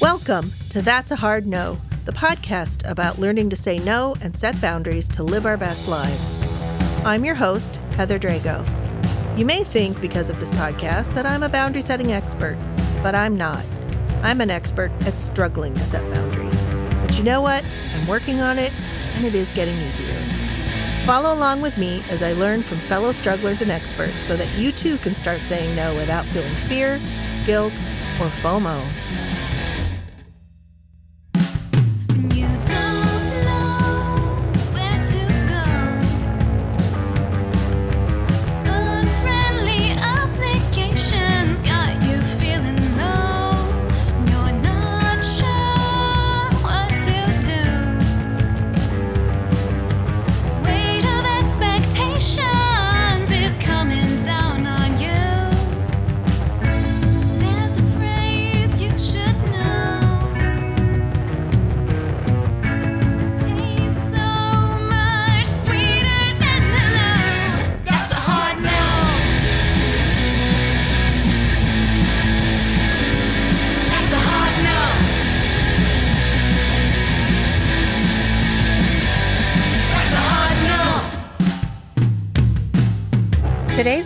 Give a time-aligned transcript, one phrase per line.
[0.00, 4.60] Welcome to That's a Hard No, the podcast about learning to say no and set
[4.60, 6.40] boundaries to live our best lives.
[7.04, 8.66] I'm your host, Heather Drago.
[9.38, 12.56] You may think, because of this podcast, that I'm a boundary setting expert,
[13.02, 13.64] but I'm not.
[14.22, 16.64] I'm an expert at struggling to set boundaries.
[17.00, 17.64] But you know what?
[17.94, 18.72] I'm working on it,
[19.14, 20.49] and it is getting easier.
[21.04, 24.70] Follow along with me as I learn from fellow strugglers and experts so that you
[24.70, 27.00] too can start saying no without feeling fear,
[27.46, 27.72] guilt,
[28.20, 28.84] or FOMO.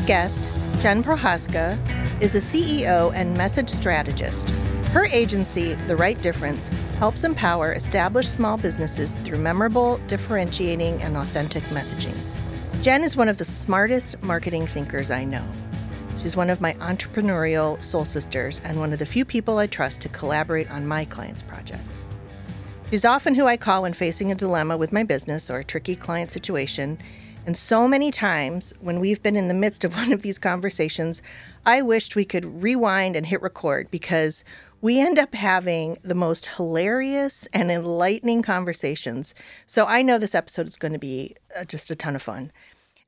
[0.06, 1.78] Guest, Jenn Prochaska,
[2.20, 4.50] is a CEO and message strategist.
[4.90, 11.62] Her agency, The Write Difference, helps empower established small businesses through memorable, differentiating, and authentic
[11.64, 12.14] messaging.
[12.82, 15.46] Jenn is one of the smartest marketing thinkers I know.
[16.20, 20.02] She's one of my entrepreneurial soul sisters and one of the few people I trust
[20.02, 22.04] to collaborate on my clients' projects.
[22.90, 25.96] She's often who I call when facing a dilemma with my business or a tricky
[25.96, 26.98] client situation.
[27.46, 31.20] And so many times when we've been in the midst of one of these conversations,
[31.66, 34.44] I wished we could rewind and hit record because
[34.80, 39.34] we end up having the most hilarious and enlightening conversations.
[39.66, 42.52] So I know this episode is going to be uh, just a ton of fun.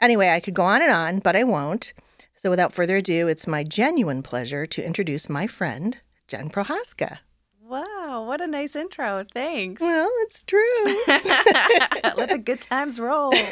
[0.01, 1.93] Anyway, I could go on and on, but I won't.
[2.35, 5.99] So without further ado, it's my genuine pleasure to introduce my friend,
[6.29, 7.21] Jenn Prochaska.
[7.69, 9.25] Wow, what a nice intro.
[9.35, 9.81] Thanks.
[9.81, 10.61] Well, it's true.
[11.09, 13.33] Let the good times roll.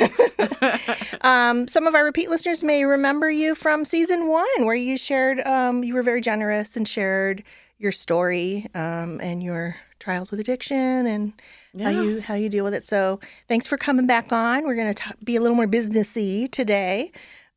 [1.20, 5.40] Um, some of our repeat listeners may remember you from season one, where you shared,
[5.46, 7.42] um, you were very generous and shared
[7.78, 11.32] your story um, and your trials with addiction and
[11.80, 12.84] how you how you deal with it.
[12.84, 14.64] So thanks for coming back on.
[14.64, 17.10] We're going to be a little more businessy today,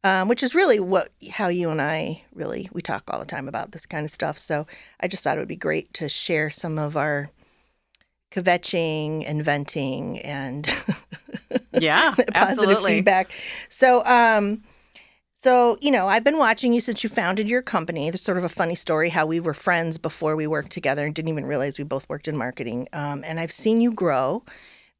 [0.03, 3.47] um, which is really what how you and I really we talk all the time
[3.47, 4.37] about this kind of stuff.
[4.37, 4.67] So
[4.99, 7.29] I just thought it would be great to share some of our
[8.31, 10.67] kvetching and venting and
[11.81, 12.95] Yeah, positive absolutely.
[12.95, 13.31] feedback.
[13.69, 14.63] So, um,
[15.33, 18.09] so you know, I've been watching you since you founded your company.
[18.09, 21.13] There's sort of a funny story how we were friends before we worked together and
[21.13, 22.87] didn't even realize we both worked in marketing.
[22.93, 24.43] Um, and I've seen you grow,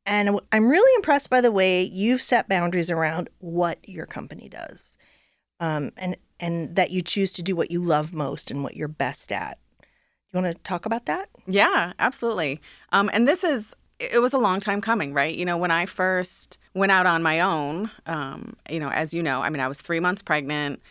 [0.08, 4.98] and I'm really impressed by the way you've set boundaries around what your company does,
[5.60, 8.88] um, and and that you choose to do what you love most and what you're
[8.88, 9.60] best at.
[10.32, 11.30] You want to talk about that?
[11.46, 12.62] Yeah, absolutely.
[12.92, 15.34] Um, and this is, it was a long time coming, right?
[15.34, 19.24] You know, when I first went out on my own, um, you know, as you
[19.24, 20.82] know, I mean, I was three months pregnant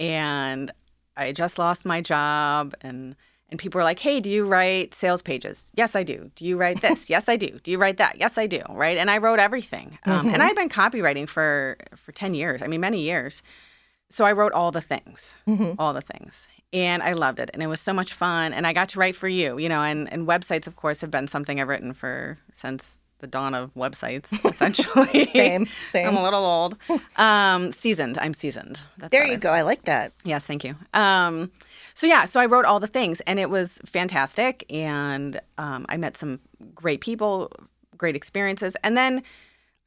[0.00, 0.70] and
[1.16, 3.14] I just lost my job and
[3.50, 6.30] and people were like, "Hey, do you write sales pages?" Yes, I do.
[6.34, 7.08] Do you write this?
[7.14, 7.58] yes, I do.
[7.62, 8.18] Do you write that?
[8.18, 8.62] Yes, I do.
[8.70, 8.96] Right?
[8.96, 9.98] And I wrote everything.
[10.04, 12.62] Um, And I had been copywriting for for ten years.
[12.62, 13.42] I mean, many years.
[14.08, 15.36] So I wrote all the things,
[15.78, 16.46] all the things.
[16.72, 17.50] And I loved it.
[17.54, 18.52] And it was so much fun.
[18.52, 21.10] And I got to write for you, you know, and, and websites, of course, have
[21.10, 25.24] been something I've written for since the dawn of websites, essentially.
[25.24, 26.06] Same, same.
[26.08, 26.76] I'm a little old.
[27.16, 28.18] Um, seasoned.
[28.18, 28.80] I'm seasoned.
[28.98, 29.50] That's There you go.
[29.52, 30.12] I like that.
[30.24, 30.76] Yes, thank you.
[30.92, 31.50] Um,
[31.96, 35.96] so yeah, so I wrote all the things, and it was fantastic, and um, I
[35.96, 36.40] met some
[36.74, 37.50] great people,
[37.96, 39.22] great experiences, and then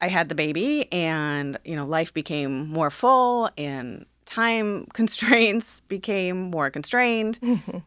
[0.00, 6.50] I had the baby, and you know, life became more full, and time constraints became
[6.50, 7.38] more constrained,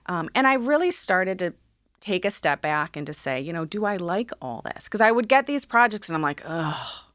[0.06, 1.54] um, and I really started to
[2.00, 4.86] take a step back and to say, you know, do I like all this?
[4.86, 7.08] Because I would get these projects, and I'm like, oh,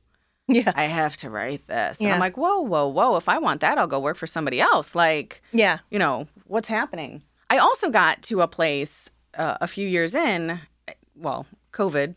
[0.48, 0.72] Yeah.
[0.74, 1.98] I have to write this.
[1.98, 2.14] And Yeah.
[2.14, 3.16] I'm like, whoa, whoa, whoa.
[3.16, 4.94] If I want that, I'll go work for somebody else.
[4.94, 5.78] Like, Yeah.
[5.90, 7.22] you know, what's happening?
[7.50, 10.58] I also got to a place uh, a few years in,
[11.14, 12.14] well, COVID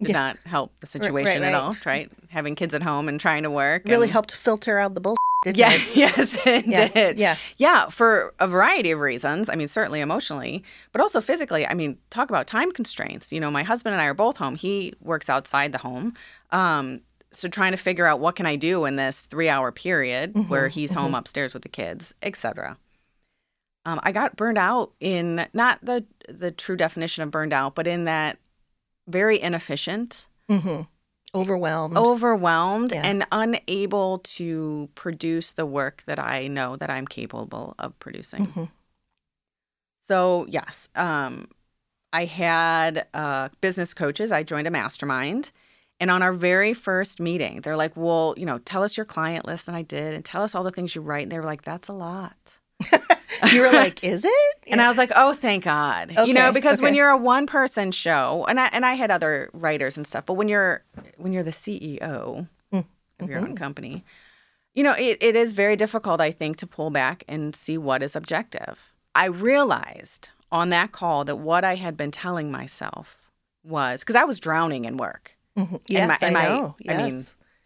[0.00, 0.12] did Yeah.
[0.14, 1.48] not help the situation right.
[1.48, 2.10] at all, right?
[2.30, 3.82] Having kids at home and trying to work.
[3.84, 5.18] Really and- helped filter out the bullshit.
[5.44, 5.82] Didn't Yeah, it?
[5.96, 7.18] yes, it Yeah, did.
[7.18, 7.36] yeah.
[7.56, 9.48] Yeah, for a variety of reasons.
[9.48, 10.62] I mean, certainly emotionally,
[10.92, 11.66] but also physically.
[11.66, 13.32] I mean, talk about time constraints.
[13.32, 14.56] You know, my husband and I are both home.
[14.56, 16.12] He works outside the home.
[16.52, 17.00] Um,
[17.32, 20.48] so trying to figure out what can I do in this three hour period Mm-hmm,
[20.50, 22.76] where he's home upstairs with the kids, etc.
[23.86, 27.86] Um, I got burned out in not the the true definition of burned out, but
[27.86, 28.38] in that
[29.08, 30.82] very inefficient Mm-hmm.
[31.32, 31.96] Overwhelmed.
[31.96, 33.02] overwhelmed Yeah.
[33.06, 38.48] and unable to produce the work that I know that I'm capable of producing.
[38.48, 38.68] Mhm.
[40.02, 41.46] So, yes, um,
[42.12, 44.32] I had uh, business coaches.
[44.32, 45.52] I joined a mastermind.
[46.00, 49.46] And on our very first meeting, they're like, well, you know, tell us your client
[49.46, 49.68] list.
[49.68, 50.14] And I did.
[50.14, 51.24] And tell us all the things you write.
[51.24, 52.58] And they were like, that's a lot.
[53.52, 54.56] You were like, is it?
[54.66, 57.46] And I was like, "Oh, thank God!" you know, Okay, because when you're a one
[57.46, 60.84] person show, and I and I had other writers and stuff, but when you're
[61.16, 62.84] when you're the CEO Mm,
[63.18, 63.50] of your mm-hmm.
[63.50, 64.04] own company,
[64.74, 68.02] you know, it, it is very difficult, I think, to pull back and see what
[68.02, 68.92] is objective.
[69.14, 73.18] I realized on that call that what I had been telling myself
[73.64, 75.36] was because I was drowning in work.
[75.56, 75.72] Mhm.
[75.72, 76.76] And my- Yes, and I my- know.
[76.88, 77.22] I mean,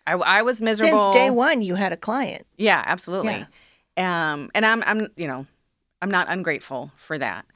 [0.07, 2.47] I, I was miserable Since day one, you had a client.
[2.57, 3.47] yeah, absolutely.
[3.97, 5.47] Um, and I'm, I'm, you know,
[6.03, 7.47] I'm not ungrateful for that.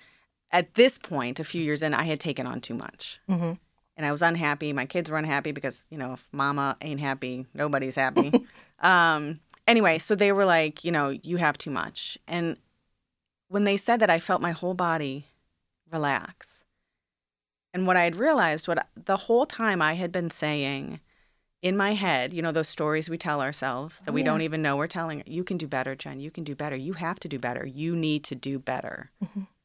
[0.51, 3.53] At this point, a few years in, I had taken on too much, Mm-hmm.
[3.97, 4.73] and I was unhappy.
[4.73, 8.33] My kids were unhappy because you know, if Mama ain't happy, nobody's happy.
[8.81, 12.57] um, anyway, so they were like, you know, you have too much, and
[13.49, 15.27] when they said that, I felt my whole body
[15.91, 16.65] relax.
[17.75, 21.01] And what I had realized, what the whole time I had been saying
[21.61, 24.27] in my head, you know, those stories we tell ourselves that Oh, we yeah.
[24.27, 25.23] don't even know we're telling.
[25.27, 26.21] You can do better, Jenn.
[26.21, 26.77] You can do better.
[26.77, 27.67] You have to do better.
[27.67, 29.11] You need to do better.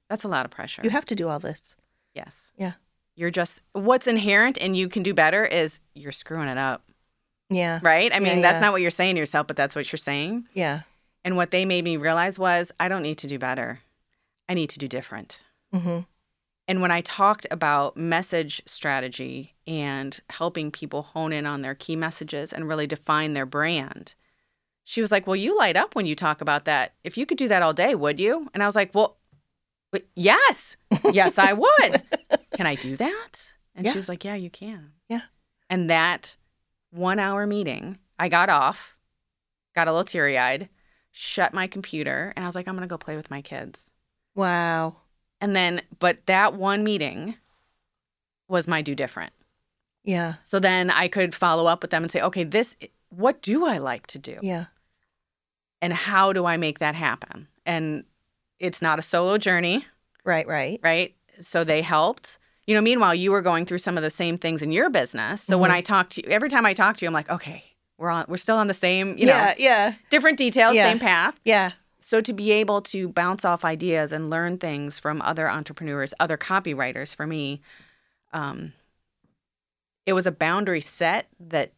[0.09, 0.81] That's a lot of pressure.
[0.81, 0.87] Mm-hmm.
[0.87, 1.75] You have to do all this.
[2.13, 2.51] yes.
[2.57, 2.73] Yeah.
[3.15, 6.83] You're just what's inherent and you can do better is you're screwing it up,
[7.51, 7.79] Yeah.
[7.83, 8.11] right?
[8.11, 8.59] I Yeah, mean, that's yeah.
[8.61, 10.47] not what you're saying to yourself, but that's what you're saying.
[10.55, 10.81] Yeah.
[11.23, 13.81] And what they made me realize was I don't need to do better.
[14.49, 15.43] I need to do different.
[15.73, 15.99] Mm-hmm.
[16.67, 21.95] And when I talked about message strategy and helping people hone in on their key
[21.97, 24.15] messages and really define their brand,
[24.85, 26.93] she was like, Well, you light up when you talk about that.
[27.03, 28.49] If you could do that all day, would you?
[28.53, 29.17] And I was like, Well,
[30.15, 30.77] yes,
[31.11, 32.01] yes, I would.
[32.55, 33.53] Can I do that?
[33.75, 33.91] And Yeah.
[33.93, 34.91] she was like, Yeah, you can.
[35.09, 35.21] Yeah.
[35.69, 36.37] And that
[36.91, 38.95] one hour meeting, I got off,
[39.75, 40.69] got a little teary eyed,
[41.11, 43.89] shut my computer, and I was like, I'm going to go play with my kids.
[44.35, 44.97] Wow.
[45.43, 47.35] And then, but that one meeting
[48.47, 49.33] was my do different.
[50.05, 50.35] Yeah.
[50.41, 52.77] So then I could follow up with them and say, okay, this,
[53.09, 54.37] what do I like to do?
[54.41, 54.65] Yeah.
[55.81, 57.47] And how do I make that happen?
[57.65, 58.05] And
[58.59, 59.85] it's not a solo journey,
[60.23, 60.47] Right.
[60.47, 60.79] Right.
[60.81, 61.13] right?
[61.41, 62.39] So they helped.
[62.65, 65.41] You know, meanwhile, you were going through some of the same things in your business.
[65.41, 65.75] So when Mhm.
[65.75, 67.63] I talk to you, every time I talk to you, I'm like, okay,
[67.97, 69.53] we're on, we're still on the same, you know, yeah.
[69.57, 69.93] Yeah.
[70.09, 70.83] different details, Yeah.
[70.85, 71.37] same path.
[71.43, 71.71] Yeah.
[72.05, 76.35] So to be able to bounce off ideas and learn things from other entrepreneurs, other
[76.35, 77.61] copywriters, for me,
[78.33, 78.73] um,
[80.05, 81.71] it was a boundary set that,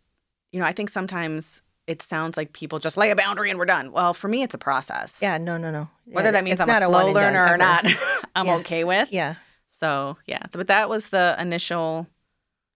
[0.51, 3.65] you know, I think sometimes it sounds like people just lay a boundary and we're
[3.65, 3.91] done.
[3.91, 5.19] Well, for me, it's a process.
[5.21, 5.37] Yeah.
[5.37, 5.57] No.
[5.57, 5.69] No.
[5.69, 5.89] No.
[6.05, 7.85] Whether Yeah, that means I'm a not slow one and done learner or not,
[8.35, 8.55] I'm Yeah.
[8.57, 9.11] okay with.
[9.11, 9.35] Yeah.
[9.67, 12.07] So yeah, but that was the initial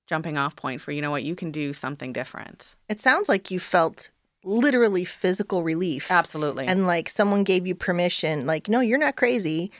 [0.05, 2.75] jumping off point for you know what you can do something different.
[2.89, 4.12] It sounds like you felt
[4.49, 6.11] literally physical relief.
[6.11, 6.67] Absolutely.
[6.67, 9.71] And like someone gave you permission, like, no, you're not crazy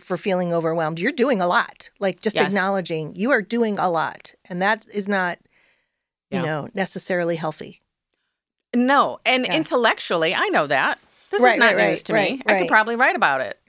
[0.00, 0.98] for feeling overwhelmed.
[0.98, 1.90] You're doing a lot.
[2.00, 2.46] Like just Yes.
[2.46, 4.34] acknowledging you are doing a lot.
[4.48, 5.38] And that is not,
[6.30, 7.82] you know, necessarily healthy.
[8.74, 9.56] No, and Yeah.
[9.56, 10.98] intellectually, I know that.
[11.30, 12.18] This Right, is not right, news right, to me.
[12.18, 13.60] right, I could probably write about it.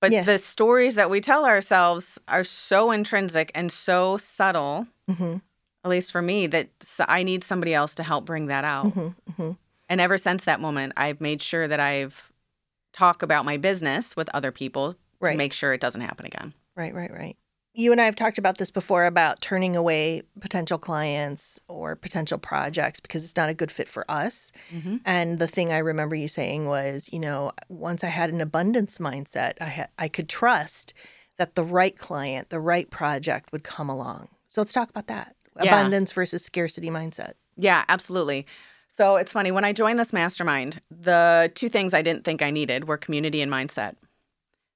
[0.00, 0.22] But Yeah.
[0.24, 5.36] the stories that we tell ourselves are so intrinsic and so subtle, hmm
[5.84, 6.68] at least for me, that
[7.08, 8.92] I need somebody else to help bring that out.
[8.92, 9.50] hmm hmm
[9.92, 12.32] And ever since that moment, I've made sure that I've
[12.94, 15.32] talked about my business with other people Right.
[15.32, 16.54] to make sure it doesn't happen again.
[16.74, 17.36] Right, right, right.
[17.74, 22.38] You and I have talked about this before about turning away potential clients or potential
[22.38, 24.50] projects because it's not a good fit for us.
[24.74, 24.96] Mm-hmm.
[25.04, 28.96] And the thing I remember you saying was, you know, once I had an abundance
[28.96, 30.94] mindset, I had I could trust
[31.36, 34.28] that the right client, the right project would come along.
[34.48, 35.36] So let's talk about that.
[35.62, 35.64] Yeah.
[35.64, 37.34] Abundance versus scarcity mindset.
[37.58, 38.46] Yeah, absolutely.
[38.92, 42.50] So it's funny when I joined this mastermind, the two things I didn't think I
[42.50, 43.96] needed were community and mindset.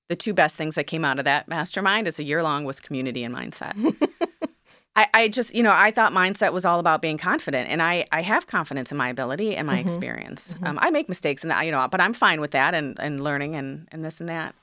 [0.09, 2.81] The two best things that came out of that mastermind is a year long was
[2.81, 3.75] community and mindset.
[4.97, 8.07] I, I just, you know, I thought mindset was all about being confident, and I,
[8.11, 10.57] I have confidence in my ability and my experience.
[10.63, 13.55] Um, I make mistakes, and you know, but I'm fine with that, and and learning,
[13.55, 14.55] and and this and that.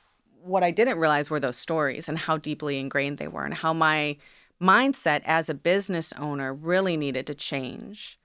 [0.41, 3.74] What I didn't realize were those stories and how deeply ingrained they were, and how
[3.74, 4.17] my
[4.60, 8.17] mindset as a business owner really needed to change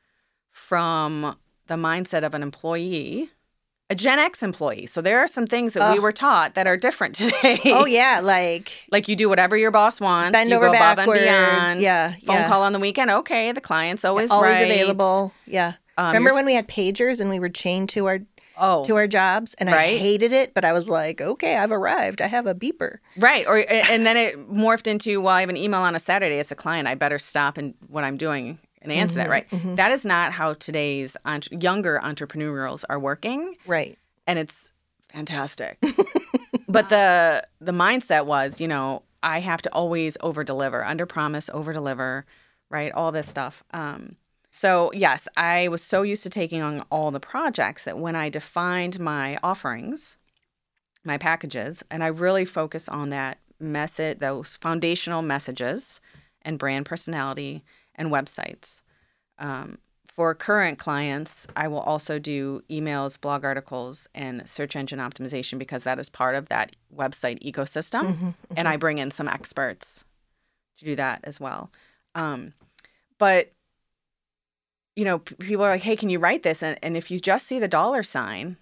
[0.58, 1.36] from
[1.68, 3.30] the mindset of an employee,
[3.90, 4.84] a Gen X employee.
[4.86, 7.58] So there are some things that we were taught that are different today.
[7.66, 10.32] Oh yeah, like Like you do whatever your boss wants.
[10.32, 11.20] Bend you over go backwards.
[11.22, 11.80] and beyond.
[11.80, 12.48] Yeah, Phone yeah.
[12.48, 13.10] call on the weekend.
[13.10, 14.70] Okay, the client's always always right.
[14.70, 15.32] available.
[15.46, 15.74] Yeah.
[15.96, 18.18] Um, Remember when we had pagers and we were chained to our
[18.60, 22.20] Oh, to our jobs and I hated it, but I was like, okay, I've arrived.
[22.20, 22.96] I have a beeper.
[23.16, 23.46] right.
[23.46, 26.40] Or and then it morphed into well, I have an email on a Saturday.
[26.40, 26.88] It's a client.
[26.88, 28.58] I better stop and what I'm doing
[28.90, 29.28] and answer that.
[29.28, 29.46] Right.
[29.76, 33.56] That is not how today's entre- younger entrepreneurials are working.
[33.66, 33.98] Right.
[34.26, 34.72] and it's
[35.12, 35.78] fantastic.
[36.68, 41.50] but the the mindset was, you know, I have to always over deliver, under promise,
[41.52, 42.24] over deliver,
[42.70, 42.92] right?
[42.92, 43.64] All this stuff.
[43.72, 44.16] Um,
[44.50, 48.28] so yes, I was so used to taking on all the projects that when I
[48.28, 50.16] defined my offerings,
[51.04, 56.00] my packages, and I really focus on that message, those foundational messages,
[56.42, 57.64] and brand personality
[57.98, 58.80] and websites.
[59.38, 59.76] Um,
[60.08, 65.84] for current clients, I will also do emails, blog articles, and search engine optimization because
[65.84, 68.34] that is part of that website ecosystem.
[68.56, 70.04] And I bring in some experts
[70.78, 71.70] to do that as well.
[72.16, 72.54] Um,
[73.18, 73.52] but,
[74.96, 76.62] you know, p- people are like, hey, can you write this?
[76.64, 78.56] And, and if you just see the dollar sign,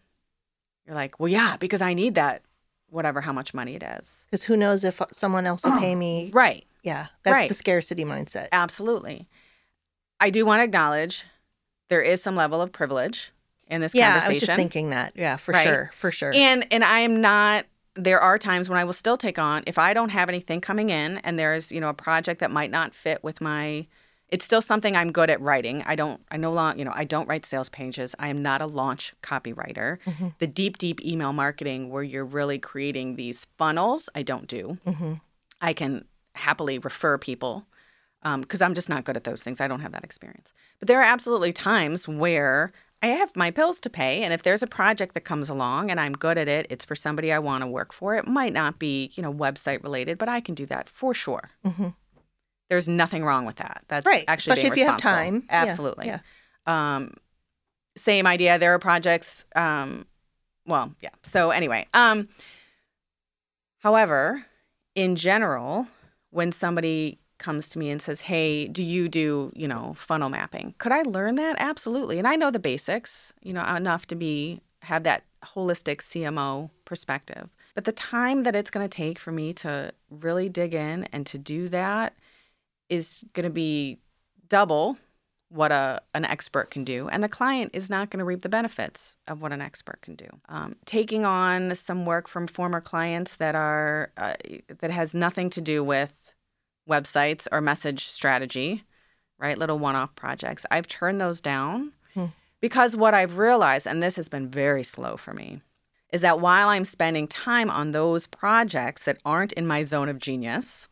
[0.86, 2.42] you're like, well, yeah, because I need that,
[2.90, 4.26] whatever, how much money it is.
[4.26, 6.30] Because who knows if someone else will pay me?
[6.34, 6.66] Right.
[6.86, 7.08] Yeah.
[7.24, 7.48] That's Right.
[7.48, 8.46] the scarcity mindset.
[8.52, 9.28] Absolutely.
[10.20, 11.24] I do want to acknowledge
[11.88, 13.32] there is some level of privilege
[13.66, 13.98] in this conversation.
[13.98, 14.34] Yeah, I conversation.
[14.34, 15.12] was just thinking that.
[15.16, 15.64] Yeah, for Right.
[15.64, 15.90] sure.
[15.94, 16.32] For sure.
[16.34, 17.66] And and I am not
[17.98, 20.90] there are times when I will still take on if I don't have anything coming
[20.90, 23.86] in and there's, you know, a project that might not fit with my
[24.28, 25.82] it's still something I'm good at writing.
[25.86, 28.14] I don't I no long, you know, I don't write sales pages.
[28.18, 29.98] I am not a launch copywriter.
[30.04, 30.28] Mm-hmm.
[30.38, 34.78] The deep deep email marketing where you're really creating these funnels, I don't do.
[34.86, 35.14] Mm-hmm.
[35.60, 36.04] I can
[36.36, 37.66] happily refer people
[38.40, 39.60] because I'm just not good at those things.
[39.60, 40.52] I don't have that experience.
[40.80, 44.62] But there are absolutely times where I have my bills to pay, and if there's
[44.62, 47.62] a project that comes along and I'm good at it, it's for somebody I want
[47.62, 48.16] to work for.
[48.16, 51.50] It might not be, you know, website related, but I can do that for sure.
[52.68, 53.84] There's nothing wrong with that.
[53.86, 55.44] That's Right, actually especially if you have time.
[55.46, 56.06] Yeah, Absolutely.
[56.06, 56.18] yeah.
[56.66, 57.12] Um,
[57.96, 58.58] same idea.
[58.58, 59.44] There are projects.
[59.54, 60.06] Um,
[60.66, 61.10] well, yeah.
[61.22, 62.28] So anyway, um,
[63.78, 64.44] however,
[64.96, 65.86] in general,
[66.30, 70.74] when somebody comes to me and says, "Hey, do you do you know funnel mapping?
[70.78, 71.56] Could I learn that?
[71.58, 76.70] Absolutely." And I know the basics, you know, enough to be have that holistic CMO
[76.84, 77.48] perspective.
[77.74, 81.26] But the time that it's going to take for me to really dig in and
[81.26, 82.14] to do that
[82.88, 83.98] is going to be
[84.48, 84.96] double
[85.56, 88.48] what a an expert can do, and the client is not going to reap the
[88.48, 90.28] benefits of what an expert can do.
[90.48, 94.34] Um, taking on some work from former clients that are uh,
[94.80, 96.14] that has nothing to do with
[96.88, 98.84] websites or message strategy,
[99.38, 99.58] right?
[99.58, 100.64] Little one-off projects.
[100.70, 101.92] I've turned those down
[102.60, 105.60] because what I've realized, and this has been very slow for me,
[106.12, 110.18] is that while I'm spending time on those projects that aren't in my zone of
[110.18, 110.88] genius,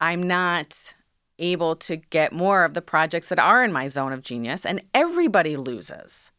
[0.00, 0.94] I'm not
[1.42, 4.80] able to get more of the projects that are in my zone of genius, and
[4.94, 6.30] everybody loses.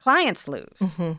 [0.00, 1.12] Clients lose, Mm-hmm.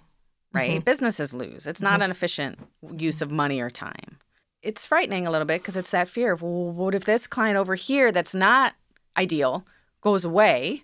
[0.54, 0.86] right?
[0.86, 1.68] Businesses lose.
[1.68, 2.58] It's not an efficient
[2.96, 4.20] use of money or time.
[4.62, 7.58] It's frightening a little bit because it's that fear of, well, what if this client
[7.58, 8.74] over here that's not
[9.18, 9.66] ideal
[10.02, 10.84] goes away?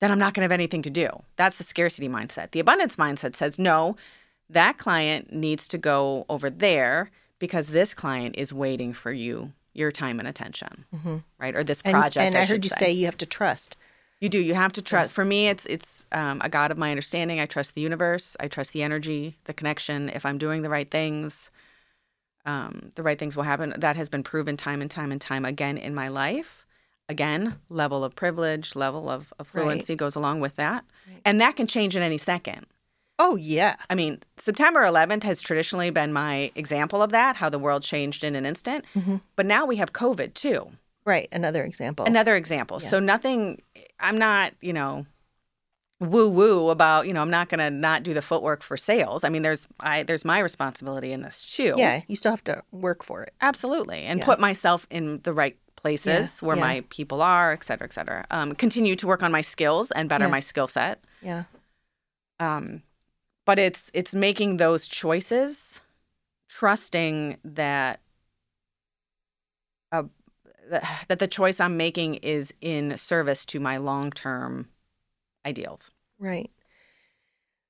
[0.00, 1.08] Then I'm not going to have anything to do.
[1.36, 2.50] That's the scarcity mindset.
[2.50, 3.96] The abundance mindset says, no,
[4.50, 9.90] that client needs to go over there because this client is waiting for you, your
[9.90, 10.84] time and attention,
[11.38, 11.54] right?
[11.56, 12.16] Or this project.
[12.18, 13.76] and I, should heard you say you have to trust.
[14.20, 14.38] you do.
[14.38, 15.12] You have to trust.
[15.14, 17.40] For me, it's it's um, a God of my understanding.
[17.40, 18.36] I trust the universe.
[18.38, 20.08] I trust the energy, the connection.
[20.08, 21.50] If I'm doing the right things,
[22.44, 23.74] um, the right things will happen.
[23.76, 26.66] That has been proven time and time and time again in my life.
[27.08, 29.62] Again, level of privilege, level of, of Right.
[29.64, 30.84] fluency goes along with that,
[31.24, 32.66] and that can change in any second.
[33.24, 33.76] Oh yeah.
[33.88, 38.24] I mean, September 11th has traditionally been my example of that, how the world changed
[38.24, 38.84] in an instant.
[39.36, 40.72] But now we have COVID too.
[41.04, 41.28] Right.
[41.30, 42.04] Another example.
[42.06, 42.80] Another example.
[42.80, 43.62] So nothing,
[44.00, 45.06] I'm not, you know,
[46.00, 49.22] woo woo about, you know, I'm not going to not do the footwork for sales.
[49.22, 51.74] I mean, there's I there's my responsibility in this too.
[51.76, 53.34] yeah, you still have to work for it.
[53.40, 54.02] Absolutely.
[54.02, 54.24] And Yeah.
[54.26, 56.62] put myself in the right places Yeah, where yeah.
[56.68, 58.26] my people are, et cetera, et cetera.
[58.32, 60.30] Um, continue to work on my skills and better Yeah.
[60.30, 61.04] my skill set.
[61.22, 61.44] Yeah.
[62.40, 62.82] Um,
[63.44, 65.80] but it's it's making those choices,
[66.48, 68.00] trusting that
[69.90, 70.04] uh,
[71.08, 74.68] that the choice I'm making is in service to my long-term
[75.44, 75.90] ideals.
[76.18, 76.50] Right.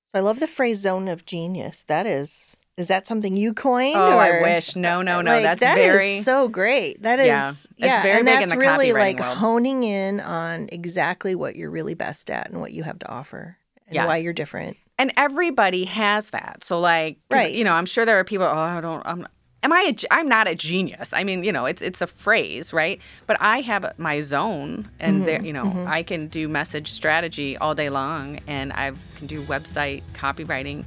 [0.04, 1.84] So I love the phrase zone of genius.
[1.84, 3.96] That is is that something you coined?
[3.96, 4.76] Oh, I wish.
[4.76, 5.32] No, no, no.
[5.32, 7.02] Like, that's that is very so great.
[7.02, 9.36] That is Yeah, it's yeah, very and that's really like world.
[9.38, 13.58] honing in on exactly what you're really best at and what you have to offer
[13.92, 14.06] and Yes.
[14.08, 14.76] why you're different.
[14.98, 16.62] and everybody has that.
[16.64, 17.52] So like, Right.
[17.54, 18.46] You know, I'm sure there are people.
[18.46, 19.02] Oh, I don't.
[19.06, 19.26] I'm.
[19.64, 19.92] Am I?
[19.92, 21.12] A, I'm not a genius.
[21.12, 23.00] I mean, you know, it's it's a phrase, right?
[23.28, 27.56] But I have my zone, and Mm-hmm, there, you know, I can do message strategy
[27.56, 30.84] all day long, and I can do website copywriting,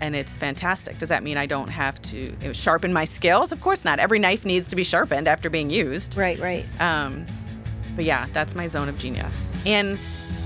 [0.00, 0.98] and it's fantastic.
[0.98, 3.50] Does that mean I don't have to sharpen my skills?
[3.50, 3.98] Of course not.
[3.98, 6.16] Every knife needs to be sharpened after being used.
[6.16, 6.64] Right, right.
[6.80, 7.26] Um,
[7.96, 9.98] but yeah, that's my zone of genius, and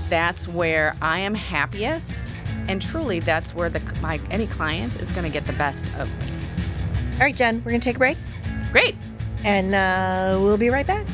[0.09, 2.33] that's where I am happiest.
[2.67, 6.09] And truly, that's where the my any client is going to get the best of
[6.19, 6.33] me.
[7.13, 8.17] All right, Jenn, we're gonna take a break
[8.71, 8.95] Great.
[9.43, 11.07] and uh, we'll be right back.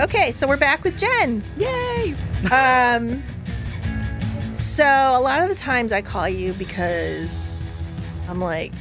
[0.00, 1.42] Okay, so we're back with Jenn.
[1.56, 2.14] Yay!
[2.52, 3.24] Um,
[4.78, 7.60] so a lot of the times I call you because
[8.28, 8.72] I'm like,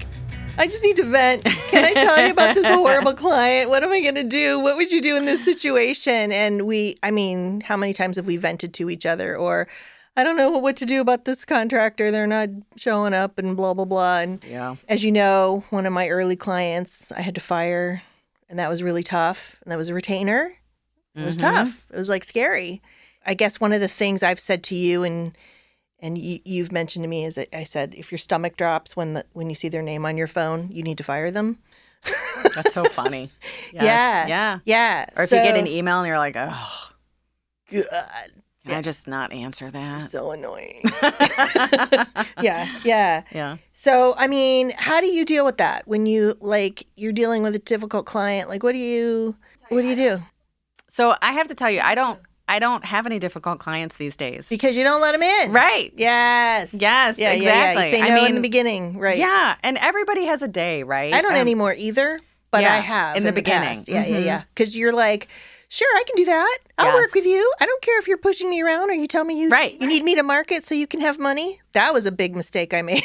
[0.60, 1.44] I just need to vent.
[1.44, 3.72] Can I tell you about this horrible client?
[3.72, 4.60] What am I going to do?
[4.60, 6.32] What would you do in this situation?
[6.32, 9.36] And we, I mean, how many times have we vented to each other?
[9.36, 9.68] Or
[10.16, 12.12] I don't know what to do about this contractor.
[12.12, 14.20] They're not showing up and blah, blah, blah.
[14.20, 14.75] And Yeah.
[14.88, 18.04] as you know, one of my early clients I had to fire,
[18.48, 19.58] and that was really tough.
[19.63, 20.60] And that was a retainer.
[21.16, 21.56] It was mm-hmm.
[21.56, 21.88] tough.
[21.92, 22.84] It was like scary.
[23.25, 25.36] I guess one of the things I've said to you and
[26.00, 29.25] and you, you've mentioned to me is I said if your stomach drops when the
[29.34, 31.58] when you see their name on your phone, you need to fire them.
[32.56, 33.32] That's so funny.
[33.74, 33.84] Yes.
[33.84, 34.60] Yeah, Yeah.
[34.66, 35.06] yeah.
[35.18, 36.89] Or if you get an email and you're like, oh,
[37.72, 37.86] God,
[38.66, 40.04] can I just not answer that?
[40.04, 40.82] so annoying.
[42.42, 43.24] yeah, yeah.
[43.32, 43.58] Yeah.
[43.74, 47.56] So I mean, how do you deal with that when you like you're dealing with
[47.56, 48.50] a difficult client?
[48.50, 49.36] Like, what do you
[49.70, 50.24] what do you do?
[50.88, 52.20] So I have to tell you, I don't.
[52.48, 54.48] I don't have any difficult clients these days.
[54.50, 55.92] Because you don't let them in, Right.
[55.98, 56.74] Yes.
[56.74, 57.38] Yes, Yeah, yeah, yeah.
[57.72, 57.83] exactly.
[58.00, 59.18] You say I no in the beginning, right?
[59.18, 61.14] Yeah, and everybody has a day, right?
[61.14, 62.20] I don't Um, anymore either,
[62.51, 63.70] but yeah, I have in the beginning.
[63.75, 63.90] past.
[63.90, 64.25] Yeah, yeah, Mhm.
[64.25, 64.42] yeah.
[64.53, 65.27] Because you're like,
[65.68, 66.57] sure, I can do that.
[66.77, 67.51] I'll work with you.
[67.60, 69.75] I don't care if you're pushing me around or you tell me you Right.
[69.81, 71.60] you need me to market so you can have money.
[71.74, 73.03] That was a big mistake I made.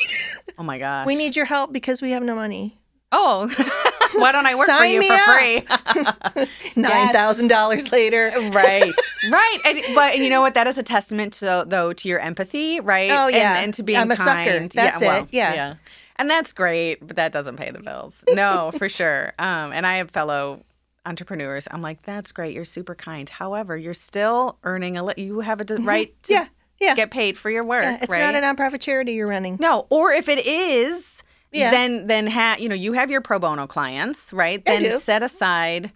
[0.58, 1.06] Oh my gosh.
[1.10, 2.78] we need your help because we have no money.
[3.10, 3.48] Oh,
[4.14, 6.44] why don't I work for you for up.
[6.44, 6.46] free?
[6.76, 8.30] Nine thousand dollars later.
[8.50, 8.92] right,
[9.30, 9.58] right.
[9.64, 10.54] And, but you know what?
[10.54, 13.10] That is a testament to and to your empathy, right?
[13.10, 13.60] Oh, And- yeah.
[13.60, 14.68] and, to being I'm a sucker.
[14.68, 15.28] That's yeah, well, it.
[15.32, 15.74] Yeah.
[16.16, 18.24] and that's great, but that doesn't pay the bills.
[18.34, 19.32] No, for sure.
[19.38, 20.64] Um, and I have fellow
[21.04, 21.66] entrepreneurs.
[21.70, 22.54] I'm like, that's great.
[22.54, 23.28] You're super kind.
[23.28, 25.04] However, you're still earning a.
[25.04, 26.42] Li- you have a right to Mm-hmm.
[26.82, 26.94] Yeah, yeah.
[26.96, 27.82] get paid for your work.
[27.84, 28.32] Yeah, it's right?
[28.32, 29.56] not a nonprofit charity you're running.
[29.60, 31.11] No, or if it is,
[31.52, 31.70] Yeah.
[31.70, 34.60] then then ha- you know you have your pro bono clients, right?
[34.66, 34.88] I Then do.
[34.88, 34.98] Mm-hmm.
[34.98, 35.92] set aside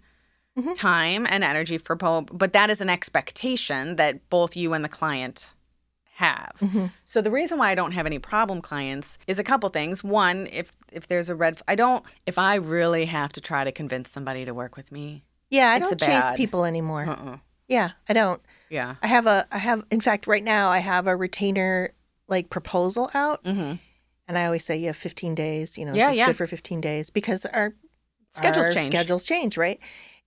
[0.75, 4.89] time and energy for pro, but that is an expectation that both you and the
[4.89, 5.53] client
[6.15, 6.53] have.
[6.59, 6.85] Mm-hmm.
[7.05, 10.03] So the reason why I don't have any problem clients is a couple things.
[10.03, 12.03] One, if if there's a red, I don't.
[12.25, 15.77] If I really have to try to convince somebody to work with me, Yeah, I
[15.79, 17.05] don't chase people anymore.
[17.07, 17.37] uh-uh.
[17.67, 18.41] Yeah, I don't.
[18.69, 21.93] yeah, I have a I have in fact right now I have a retainer
[22.27, 23.73] like proposal out hmm
[24.27, 26.25] and I always say have 15 days, you know, Yeah, it's yeah.
[26.27, 27.73] good for 15 days because our
[28.31, 28.91] schedules our change.
[28.93, 29.79] Schedules change, right?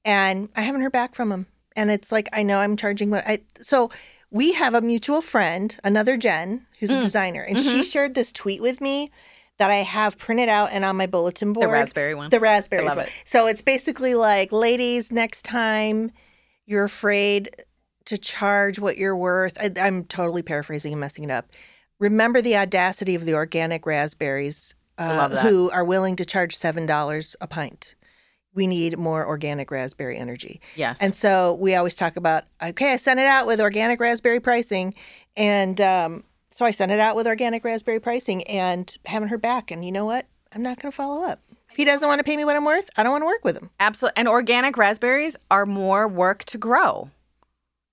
[0.05, 1.47] And I haven't heard back from him.
[1.77, 3.91] And it's like I know I'm charging what I so
[4.31, 6.99] we have a mutual friend, another Jen, who's Mm.
[6.99, 7.69] a designer, and Mm-hmm.
[7.79, 9.11] she shared this tweet with me
[9.59, 11.65] that I have printed out and on my bulletin board.
[11.69, 12.31] The raspberry one.
[12.31, 13.07] The raspberry love one.
[13.07, 13.13] it.
[13.25, 16.13] So it's basically like, ladies, next time
[16.65, 17.51] you're afraid
[18.07, 19.59] to charge what you're worth.
[19.61, 21.51] I, I'm totally paraphrasing and messing it up.
[22.01, 27.47] Remember the audacity of the organic raspberries uh, who are willing to charge $7 a
[27.47, 27.95] pint.
[28.53, 30.61] We need more organic raspberry energy.
[30.75, 34.41] yes, And so we always talk about, okay, I sent it out with organic raspberry
[34.41, 34.93] pricing.
[35.37, 39.71] And um, so I sent it out with organic raspberry pricing and haven't heard back.
[39.71, 40.27] And you know what?
[40.53, 41.41] I'm not going to follow up.
[41.71, 43.45] If he doesn't want to pay me what I'm worth, I don't want to work
[43.45, 43.71] with him.
[43.79, 44.19] Absolutely.
[44.19, 47.11] And organic raspberries are more work to grow.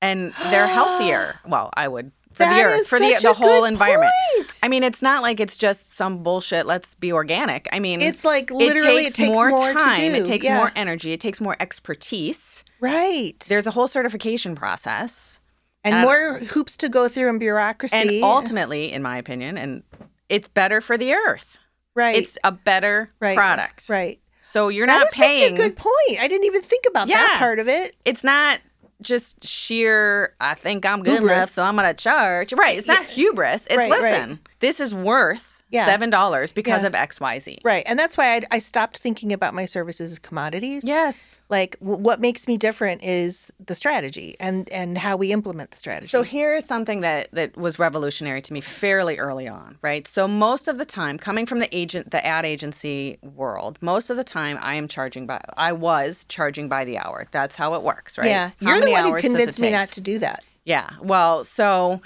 [0.02, 1.39] And they're healthier.
[1.48, 4.12] Well, I would for That the earth, for the the whole environment.
[4.36, 4.60] point.
[4.63, 7.67] I mean, it's not like it's just some bullshit, let's be organic.
[7.71, 10.58] I mean, It's like literally it takes more to time, it takes Yeah.
[10.58, 12.63] more energy, it takes more expertise.
[12.80, 13.39] Right.
[13.47, 15.39] There's a whole certification process.
[15.84, 17.95] and and- more hoops to go through and bureaucracy.
[17.95, 19.84] And ultimately, in my opinion, and
[20.28, 21.58] it's better for the earth.
[21.95, 22.15] right.
[22.17, 23.36] It's a better right.
[23.38, 23.88] product.
[23.89, 24.19] Right.
[24.41, 26.19] So you're That not paying such a good point.
[26.21, 27.95] I didn't even think about that part of it.
[28.06, 28.60] it's not
[29.02, 32.54] just sheer I think I'm good enough, so I'm gonna charge.
[32.54, 32.78] Right.
[32.78, 33.68] It's not hubris.
[33.68, 34.02] It's Right, right.
[34.02, 35.86] listen, this is worth Yeah.
[35.86, 36.88] seven dollars because Yeah.
[36.88, 37.60] of XYZ.
[37.64, 37.84] Right.
[37.88, 40.86] And that's why I, I stopped thinking about my services as commodities.
[40.86, 41.42] Yes.
[41.50, 45.78] Like w- what makes me different is the strategy and and how we implement the
[45.78, 46.08] strategy.
[46.08, 50.08] So here's something that that was revolutionary to me fairly early on, right?
[50.08, 54.16] So most of the time, coming from the agent, the ad agency world, most of
[54.16, 55.42] the time I am charging by.
[55.58, 57.28] I was charging by the hour.
[57.32, 58.28] That's how it works, right?
[58.28, 60.44] yeah, How you're the one who convinced me not to do that.
[60.64, 60.92] Yeah.
[61.02, 62.02] Well, so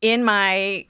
[0.00, 0.86] in my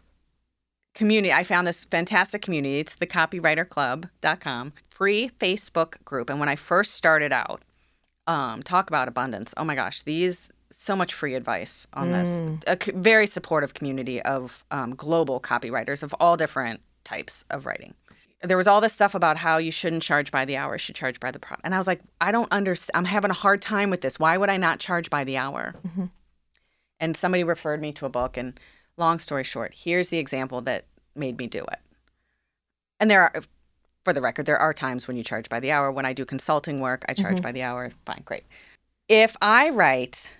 [0.94, 2.78] community, I found this fantastic community.
[2.78, 6.30] It's the copywriterclub.com, free Facebook group.
[6.30, 7.62] And when I first started out,
[8.26, 9.52] um, talk about abundance.
[9.56, 12.40] Oh my gosh, these so much free advice on this.
[12.66, 17.94] A c- very supportive community of um, global copywriters of all different types of writing.
[18.42, 20.94] There was all this stuff about how you shouldn't charge by the hour, you should
[20.94, 21.64] charge by the product.
[21.64, 22.92] And I was like, I don't understand.
[22.96, 24.18] I'm having a hard time with this.
[24.18, 25.74] Why would I not charge by the hour?
[26.98, 28.58] and somebody referred me to a book and
[28.96, 31.78] long story short here's the example that made me do it.
[33.00, 33.42] And there are
[34.04, 35.90] for the record there are times when you charge by the hour.
[35.92, 37.42] When i do consulting work i charge mm-hmm.
[37.42, 37.90] by the hour.
[38.06, 38.44] Fine great.
[39.08, 40.36] If i write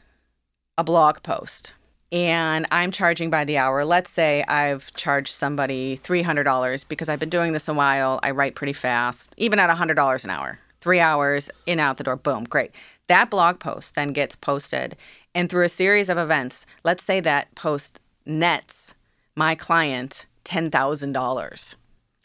[0.78, 1.74] a blog post
[2.12, 7.30] and i'm charging by the hour let's say i've charged somebody $300 because i've been
[7.30, 11.50] doing this a while i write pretty fast even at $100 an hour three hours
[11.66, 12.72] in out the door boom great.
[13.08, 14.96] That blog post then gets posted
[15.34, 18.94] and through a series of events let's say that post nets
[19.36, 21.74] my client $10000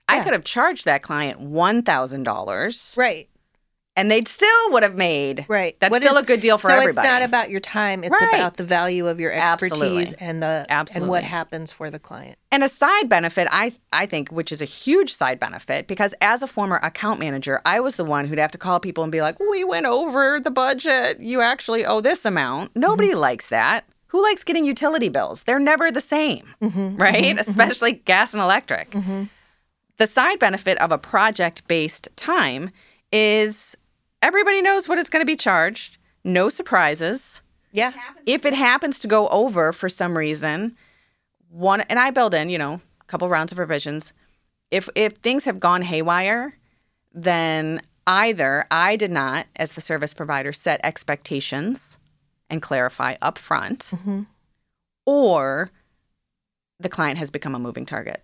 [0.09, 3.29] i could have charged that client $1000 Right.
[3.95, 5.75] and they'd still would have made Right.
[5.79, 8.03] that's What still is- a good deal for so everybody it's not about your time.
[8.03, 8.33] It's Right.
[8.35, 9.73] about the value of your expertise
[10.13, 10.15] Absolutely.
[10.19, 12.37] and the and what happens for the client.
[12.51, 16.43] And a side benefit, I I think, which is a huge side benefit, because as
[16.43, 19.21] a former account manager, I was the one who'd have to call people and be
[19.21, 21.19] like, "We went over the budget.
[21.19, 23.19] You actually owe this amount." Nobody mm-hmm.
[23.19, 23.85] likes that.
[24.09, 25.43] Who likes getting utility bills?
[25.43, 27.23] They're never the same, mm-hmm, mm-hmm, right?
[27.23, 27.39] Mm-hmm.
[27.39, 28.95] Especially gas and electric.
[29.97, 32.69] The side benefit of a project-based time
[33.11, 33.75] is
[34.21, 35.97] everybody knows what it's going to be charged.
[36.23, 37.41] No surprises
[37.71, 37.91] Yeah.
[38.25, 40.77] if it happens to go over for some reason,
[41.49, 44.13] one and I build in, you know, a couple rounds of revisions.
[44.71, 46.57] If if things have gone haywire,
[47.13, 51.97] then either I did not, as the service provider, set expectations
[52.49, 54.23] and clarify upfront, mm-hmm.
[55.05, 55.71] or
[56.79, 58.23] the client has become a moving target,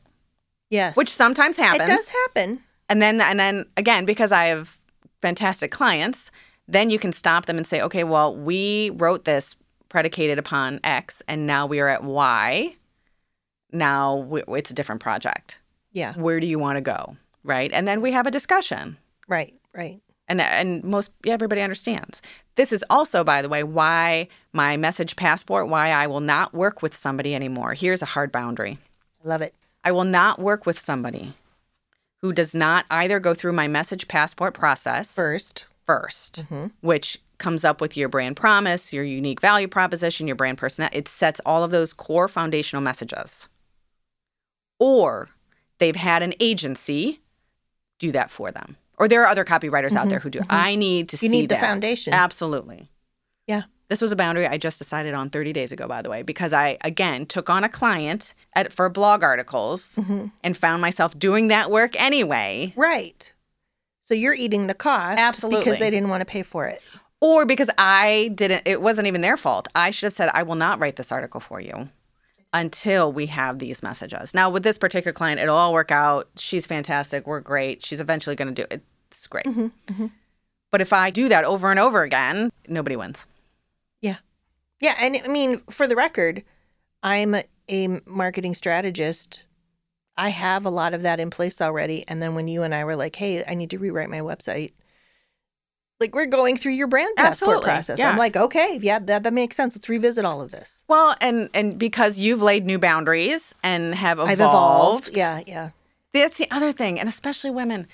[0.69, 0.95] Yes.
[0.95, 1.89] which sometimes happens.
[1.89, 2.61] it does happen.
[2.89, 4.77] And then and then again, because I have
[5.21, 6.31] fantastic clients,
[6.67, 9.55] then you can stop them and say, okay, well, we wrote this
[9.89, 12.75] predicated upon X, and now we are at Y.
[13.71, 15.59] Now we, it's a different project.
[15.91, 16.13] Yeah.
[16.13, 17.17] Where do you want to go?
[17.43, 19.53] Right, and then we have a discussion, Right.
[19.73, 20.01] Right.
[20.27, 22.21] And and most everybody understands.
[22.55, 26.81] This is also, by the way, why my message passport, why I will not work
[26.81, 27.73] with somebody anymore.
[27.73, 28.77] Here's a hard boundary.
[29.23, 29.53] I love it.
[29.83, 31.33] I will not work with somebody
[32.21, 36.65] who does not either go through my message passport process 1st 1st mm-hmm.
[36.79, 40.97] which comes up with your brand promise, your unique value proposition, your brand personality.
[40.97, 43.49] It sets all of those core foundational messages.
[44.79, 45.27] Or
[45.79, 47.19] they've had an agency
[47.99, 48.77] do that for them.
[48.97, 50.41] Or there are other copywriters out there who do.
[50.49, 51.61] I need to You see need the that.
[51.61, 52.13] foundation.
[52.13, 52.89] Absolutely.
[53.47, 53.63] Yeah.
[53.89, 56.53] This was a boundary I just decided on 30 days ago, by the way, because
[56.53, 60.27] I, again, took on a client at, for blog articles Mm-hmm.
[60.43, 63.33] and found myself doing that work anyway, Right.
[64.05, 65.59] So you're eating the cost Absolutely.
[65.61, 66.81] because they didn't want to pay for it.
[67.21, 69.67] or because I didn't, it wasn't even their fault.
[69.75, 71.89] I should have said, I will not write this article for you
[72.53, 74.33] until we have these messages.
[74.33, 76.29] Now, with this particular client, it'll all work out.
[76.37, 77.25] She's fantastic.
[77.25, 77.83] We're great.
[77.83, 78.83] She's eventually going to do it.
[79.09, 79.45] It's great.
[79.45, 80.07] Mm-hmm,
[80.71, 83.25] But if I do that over and over again, nobody wins.
[84.01, 84.17] Yeah.
[84.79, 84.95] Yeah.
[84.99, 86.43] And I mean, for the record,
[87.01, 87.35] I'm
[87.69, 89.45] a marketing strategist.
[90.15, 92.07] I have a lot of that in place already.
[92.07, 94.73] And then when you and I were like, hey, I need to rewrite my website,
[95.99, 97.65] like we're going through your brand passport Absolutely.
[97.65, 97.99] process.
[97.99, 98.09] Yeah.
[98.09, 99.75] I'm like, okay, yeah, that, that makes sense.
[99.75, 100.83] Let's revisit all of this.
[100.87, 105.09] Well, and and because you've laid new boundaries and have evolved, I've evolved.
[105.13, 105.41] Yeah.
[105.45, 105.69] Yeah.
[106.13, 107.87] That's the other thing, and especially women.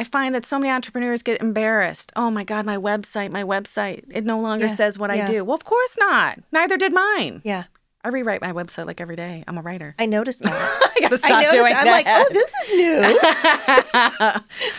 [0.00, 2.12] I find that so many entrepreneurs get embarrassed.
[2.14, 4.04] Oh my God, my website, my website.
[4.10, 5.44] It no longer Yeah, says what I do.
[5.44, 6.38] Well, of course not.
[6.52, 7.40] Neither did mine.
[7.42, 7.64] Yeah.
[8.08, 9.44] I rewrite my website like every day.
[9.46, 9.94] I'm a writer.
[9.98, 10.52] I noticed that.
[10.96, 11.52] I gotta stop I noticed.
[11.52, 11.90] doing I'm that.
[11.90, 12.70] like, oh, this is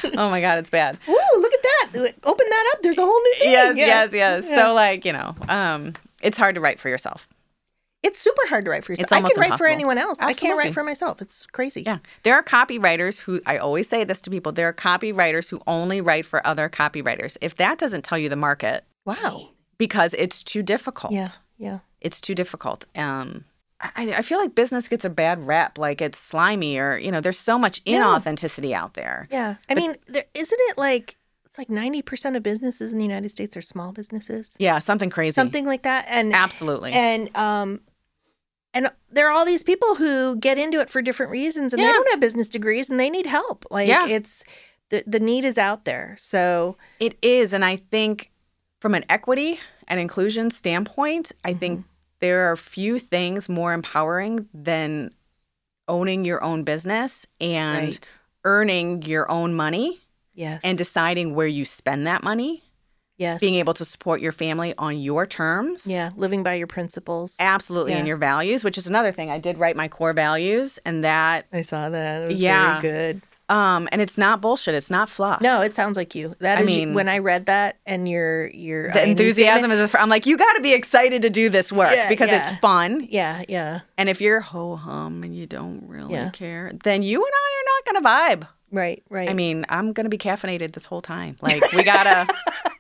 [0.04, 0.12] new.
[0.20, 0.98] oh my God, it's bad.
[1.08, 1.90] Ooh, look at that.
[2.24, 2.82] Open that up.
[2.82, 3.52] There's a whole new thing.
[3.52, 3.86] Yes, Yeah.
[3.86, 4.48] yes, yes.
[4.50, 4.56] Yeah.
[4.56, 7.28] So like, you know, um, it's hard to write for yourself.
[8.02, 9.06] It's super hard to write for yourself.
[9.06, 10.20] It's I can write for anyone else.
[10.22, 11.22] I can't write for myself.
[11.22, 11.84] It's crazy.
[11.86, 12.00] Yeah.
[12.24, 16.00] There are copywriters who, I always say this to people, there are copywriters who only
[16.02, 17.38] write for other copywriters.
[17.42, 19.50] If that doesn't tell you the market, Wow.
[19.78, 21.12] because it's too difficult.
[21.14, 21.28] Yeah.
[21.58, 21.80] Yeah.
[22.02, 22.86] It's too difficult.
[22.96, 23.46] Um,
[23.82, 27.22] I, I feel like business gets a bad rep, like it's slimy or, you know,
[27.22, 29.28] there's so much inauthenticity out there.
[29.32, 29.56] Yeah.
[29.70, 33.56] I mean, there, isn't it like it's like 90% of businesses in the United States
[33.58, 34.56] are small businesses?
[34.60, 35.34] Yeah, something crazy.
[35.34, 36.06] Something like that.
[36.10, 36.92] And Absolutely.
[36.92, 37.80] and um
[38.74, 41.88] and there are all these people who get into it for different reasons and they
[41.92, 43.66] don't have business degrees and they need help.
[43.72, 44.08] Like Yeah.
[44.08, 44.44] it's
[44.90, 46.16] the the need is out there.
[46.20, 47.54] So It is.
[47.54, 48.30] And I think
[48.80, 51.86] from an equity and inclusion standpoint, I think
[52.22, 55.12] there are few things more empowering than
[55.88, 58.12] owning your own business and Right.
[58.46, 60.00] earning your own money
[60.34, 60.62] yes.
[60.64, 62.64] and deciding where you spend that money,
[63.18, 63.42] yes.
[63.42, 65.88] being able to support your family on your terms.
[65.88, 67.36] Yeah, living by your principles.
[67.40, 67.94] Absolutely.
[67.94, 69.30] And your values, which is another thing.
[69.32, 72.24] I did write my core values and that I saw that.
[72.24, 72.80] It was Yeah.
[72.82, 73.22] very good.
[73.50, 74.76] Um and it's not bullshit.
[74.76, 75.42] It's not fluff.
[75.42, 76.36] No, it sounds like you.
[76.40, 80.02] That I is mean- when I read that and your your The enthusiasm is, a,
[80.02, 82.40] I'm like, you got to be excited to do this work Yeah, because yeah.
[82.40, 83.08] it's fun.
[83.10, 83.82] Yeah, yeah.
[83.98, 86.30] And if you're ho hum and you don't really Yeah.
[86.30, 88.50] care, then you and I are not going to vibe.
[88.72, 89.30] Right, right.
[89.30, 91.38] I mean, I'm going to be caffeinated this whole time.
[91.42, 92.28] Like, we got to,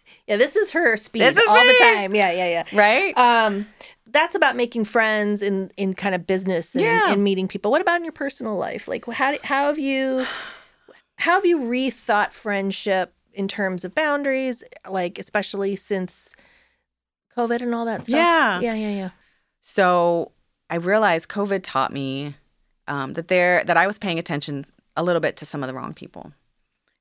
[0.27, 2.13] yeah, this is her speed This is all the time.
[2.13, 2.79] Yeah, yeah, yeah.
[2.79, 3.17] right?
[3.17, 3.65] Um,
[4.11, 7.11] that's about making friends in in kind of business and, Yeah.
[7.11, 7.71] and meeting people.
[7.71, 8.87] What about in your personal life?
[8.87, 10.25] Like, how how have you
[11.19, 14.63] how have you rethought friendship in terms of boundaries?
[14.89, 16.33] Like, especially since
[17.35, 18.17] COVID and all that stuff.
[18.17, 18.59] Yeah.
[18.61, 19.09] yeah, yeah, yeah.
[19.61, 20.31] So
[20.69, 22.35] I realized COVID taught me
[22.87, 25.73] um, that there that I was paying attention a little bit to some of the
[25.73, 26.31] wrong people.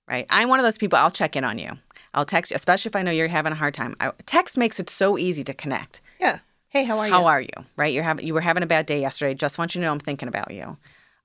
[0.09, 0.27] Right?
[0.31, 0.99] I'm one of those people.
[0.99, 1.71] I'll check in on you.
[2.15, 3.95] I'll text you, especially if I know you're having a hard time.
[4.01, 6.01] I, text makes it so easy to connect.
[6.19, 6.39] Yeah.
[6.71, 7.13] Hey, how are you?
[7.13, 7.53] How are you?
[7.77, 7.93] Right?
[7.93, 9.35] You're having you were having a bad day yesterday.
[9.35, 10.77] Just want you to know I'm thinking about you.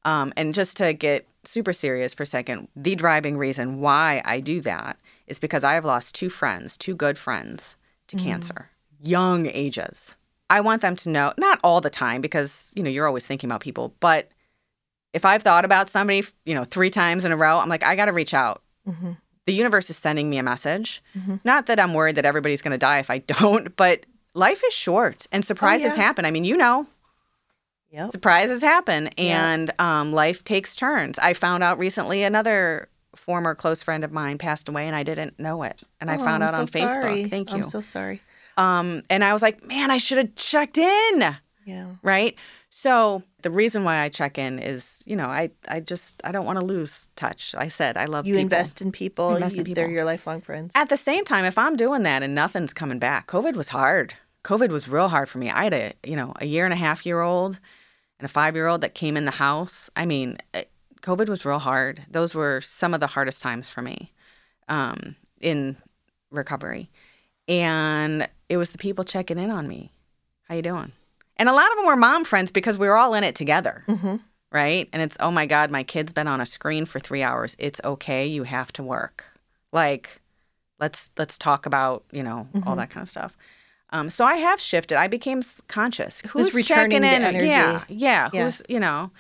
[0.05, 4.39] Um, and just to get super serious for a second, the driving reason why I
[4.39, 8.25] do that is because I have lost two friends, two good friends, to mm-hmm.
[8.25, 8.69] cancer,
[9.01, 10.17] young ages.
[10.49, 13.49] I want them to know, not all the time, because you know you're always thinking
[13.49, 14.29] about people, but
[15.13, 17.95] if I've thought about somebody, you know, three times in a row, I'm like, I
[17.95, 18.63] got to reach out.
[18.87, 19.11] Mm-hmm.
[19.45, 21.03] The universe is sending me a message.
[21.17, 21.35] Mm-hmm.
[21.43, 24.73] Not that I'm worried that everybody's going to die if I don't, but life is
[24.73, 26.01] short and surprises oh, yeah.
[26.01, 26.25] happen.
[26.25, 26.87] I mean, you know,
[27.93, 28.09] Yep.
[28.11, 31.19] surprises happen and um, life takes turns.
[31.19, 35.39] I found out recently another former close friend of mine passed away and I didn't
[35.39, 35.81] know it.
[36.01, 37.29] And I Oh, found I'm out so on Facebook.
[37.29, 37.57] Thank you.
[37.57, 38.21] I'm so sorry.
[38.57, 41.35] um, and I was like, man, I should have checked in.
[41.65, 41.85] Yeah.
[42.01, 42.35] Right.
[42.71, 46.45] So the reason why I check in is, you know, I, I just, I don't
[46.45, 47.53] want to lose touch.
[47.57, 48.41] I said, I love You people.
[48.41, 49.35] invest in people.
[49.35, 50.71] Invest in you, They're your lifelong friends.
[50.75, 54.15] At the same time, if I'm doing that and nothing's coming back, COVID was hard.
[54.43, 55.49] COVID was real hard for me.
[55.51, 57.59] I had a, you know, a year and a half year old
[58.23, 59.89] and a five year old that came in the house.
[59.97, 62.05] I mean, it- COVID was real hard.
[62.09, 64.13] Those were some of the hardest times for me
[64.69, 65.75] um, in
[66.31, 66.89] recovery.
[67.49, 69.91] And it was the people checking in on me.
[70.47, 70.93] How you doing?
[71.35, 73.83] And a lot of them were mom friends because we were all in it together.
[73.89, 74.15] Mm-hmm.
[74.49, 74.87] Right?
[74.93, 77.57] And it's, oh my God, my kid's been on a screen for three hours.
[77.59, 78.25] It's okay.
[78.25, 79.25] You have to work.
[79.73, 80.21] Like,
[80.79, 82.75] let's let's talk about you know all mm-hmm.
[82.77, 83.35] that kind of stuff.
[83.93, 84.97] Um, so I have shifted.
[84.97, 86.21] I became conscious.
[86.27, 87.23] Who's returning checking the in?
[87.23, 87.47] energy.
[87.47, 88.29] Yeah, yeah.
[88.33, 88.43] Yeah.
[88.43, 89.11] Who's you know,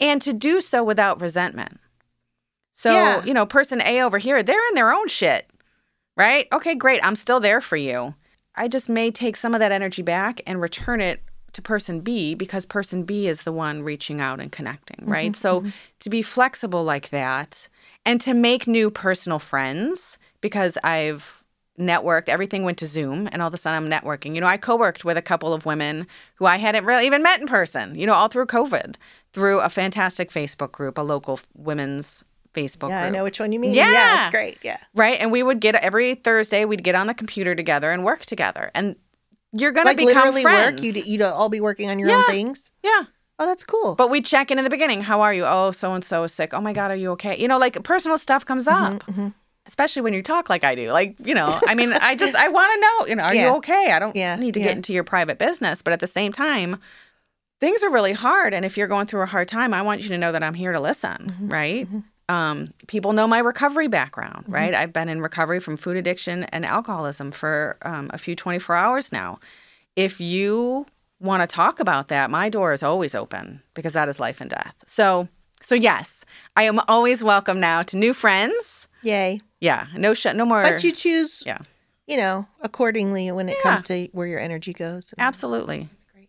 [0.00, 1.78] and to do so without resentment.
[2.72, 3.24] So Yeah.
[3.24, 5.48] you know, person A over here, they're in their own shit,
[6.16, 6.48] right?
[6.52, 7.00] Okay, great.
[7.04, 8.14] I'm still there for you.
[8.56, 12.34] I just may take some of that energy back and return it to person B
[12.34, 15.36] because person B is the one reaching out and connecting, right?
[15.36, 15.64] so
[16.00, 17.68] to be flexible like that
[18.04, 21.43] and to make new personal friends because I've
[21.78, 24.34] networked, everything went to Zoom and all of a sudden I'm networking.
[24.34, 26.06] You know, I co-worked with a couple of women
[26.36, 28.96] who I hadn't really even met in person, you know, all through COVID,
[29.32, 33.06] through a fantastic Facebook group, a local women's Facebook Yeah, group.
[33.06, 33.74] I know which one you mean.
[33.74, 33.90] Yeah.
[33.90, 34.58] yeah it's great.
[34.62, 34.78] Yeah.
[34.94, 35.18] Right.
[35.20, 38.70] And we would get every Thursday, we'd get on the computer together and work together.
[38.74, 38.94] And
[39.52, 40.80] you're going to Like become literally friends.
[40.80, 40.94] work.
[40.94, 42.70] You'd, you'd all be working on your own things.
[42.82, 43.04] yeah.
[43.36, 43.96] Oh, that's cool.
[43.96, 45.02] But we'd check in in the beginning.
[45.02, 45.44] How are you?
[45.44, 46.54] Oh, so and so is sick.
[46.54, 47.36] Oh my God, are you okay?
[47.36, 49.28] You know, like personal stuff comes mm-hmm, up, mm-hmm.
[49.66, 50.92] Especially when you talk like I do.
[50.92, 53.50] Like, you know, I mean, I just, I want to know, you know, are Yeah.
[53.50, 53.92] you okay?
[53.92, 54.66] I don't Yeah, need to yeah.
[54.66, 55.82] get into your private business.
[55.82, 56.76] But at the same time,
[57.60, 58.52] things are really hard.
[58.52, 60.54] And if you're going through a hard time, I want you to know that I'm
[60.54, 61.48] here to listen, Mm-hmm.
[61.48, 61.88] right?
[62.28, 64.74] Um, people know my recovery background, right?
[64.74, 69.12] I've been in recovery from food addiction and alcoholism for um, a few 24 hours
[69.12, 69.40] now.
[69.94, 70.86] If you
[71.20, 74.48] want to talk about that, my door is always open because that is life and
[74.48, 74.74] death.
[74.86, 75.28] So,
[75.60, 76.24] so yes,
[76.56, 78.88] I am always welcome now to new friends.
[79.04, 79.40] Yay.
[79.60, 80.62] Yeah, no shut, no more.
[80.62, 81.58] But you choose, yeah,
[82.06, 83.70] you know, accordingly when it Yeah.
[83.70, 85.14] comes to where your energy goes.
[85.18, 85.88] absolutely.
[86.12, 86.28] great.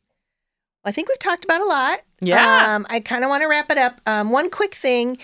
[0.83, 1.99] I think we've talked about a lot.
[2.21, 2.75] Yeah.
[2.75, 3.99] Um, I kind of want to wrap it up.
[4.05, 5.17] Um, one quick thing.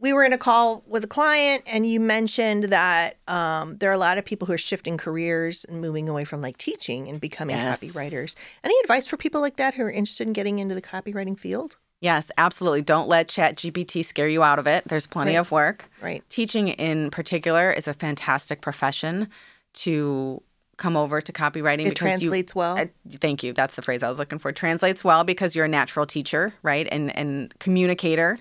[0.00, 3.92] we were in a call with a client and you mentioned that um, there are
[3.92, 7.20] a lot of people who are shifting careers and moving away from like teaching and
[7.20, 7.80] becoming Yes.
[7.80, 8.34] copywriters.
[8.64, 11.76] Any advice for people like that who are interested in getting into the copywriting field?
[12.02, 12.82] Yes, absolutely.
[12.82, 14.82] Don't let Chat GPT scare you out of it.
[14.86, 15.38] There's plenty Right.
[15.38, 15.88] of work.
[16.02, 16.22] Right.
[16.28, 19.28] Teaching in particular is a fantastic profession
[19.74, 20.42] to
[20.78, 22.76] come over to copywriting It translates you, well.
[22.76, 23.52] Uh, thank you.
[23.52, 24.50] That's the phrase I was looking for.
[24.50, 26.88] Translates well because you're a natural teacher, right?
[26.90, 28.36] And and communicator.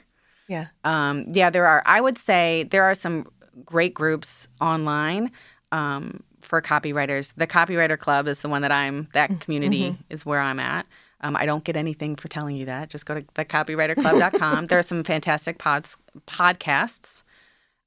[0.48, 0.68] Yeah.
[0.84, 1.84] Um, yeah, there are.
[1.86, 3.28] I would say there are some
[3.64, 5.32] great groups online
[5.72, 7.32] um, for copywriters.
[7.38, 9.08] The Copywriter Club is the one that I'm.
[9.14, 10.88] That community is where I'm at.
[11.22, 12.90] Um, I don't get anything for telling you that.
[12.90, 14.68] Just go to thecopywriterclub.com.
[14.68, 17.24] there are some fantastic pods, podcasts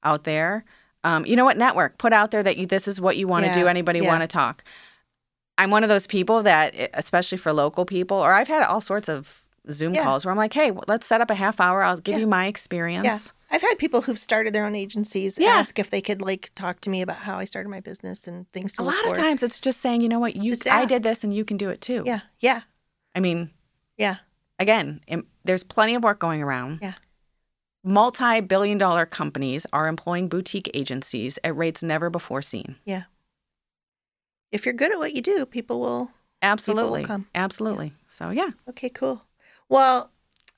[0.03, 0.63] out there.
[1.03, 1.57] Um, you know what?
[1.57, 1.97] Network.
[1.97, 3.67] Put out there that you, this is what you want to Yeah, do.
[3.67, 4.07] Anybody yeah.
[4.07, 4.63] want to talk?
[5.57, 9.07] I'm one of those people that, especially for local people, or I've had all sorts
[9.07, 10.03] of Zoom Yeah.
[10.03, 11.81] calls where I'm like, hey, let's set up a half hour.
[11.83, 12.19] I'll give Yeah.
[12.21, 13.05] you my experience.
[13.05, 13.17] Yeah.
[13.55, 15.49] I've had people who've started their own agencies Yeah.
[15.49, 18.51] ask if they could like talk to me about how I started my business and
[18.51, 20.81] things to A lot of times it's just saying, you know what, you Just I
[20.81, 20.89] ask.
[20.89, 22.03] did this and you can do it too.
[22.05, 22.21] Yeah.
[22.39, 22.61] Yeah.
[23.15, 23.51] I mean,
[23.97, 24.17] Yeah.
[24.59, 26.79] again, im- there's plenty of work going around.
[26.81, 26.93] Yeah.
[27.83, 32.75] Multi billion dollar companies are employing boutique agencies at rates never before seen.
[32.83, 33.03] Yeah.
[34.51, 36.11] If you're good at what you do, people will.
[36.41, 37.03] Absolutely.
[37.05, 37.27] come.
[37.33, 37.93] Absolutely.
[38.07, 38.51] So, yeah.
[38.69, 39.23] Okay, cool.
[39.69, 40.11] Well,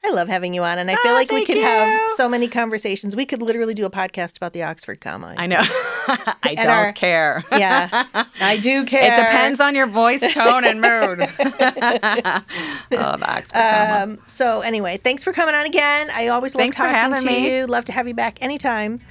[0.08, 2.48] I love having you on, and I feel Ah, like we could have so many
[2.48, 3.16] conversations.
[3.16, 5.34] We could literally do a podcast about the Oxford comma.
[5.38, 5.60] I know.
[5.64, 7.44] I don't our- care.
[7.52, 8.06] yeah,
[8.40, 9.04] I do care.
[9.12, 11.22] It depends on your voice tone and mood.
[11.40, 12.44] oh,
[12.90, 14.00] the Oxford comma.
[14.04, 16.10] Um, so anyway, thanks for coming on again.
[16.14, 17.58] I always love Thanks talking to me.
[17.60, 17.66] you.
[17.68, 19.02] Love to have you back anytime.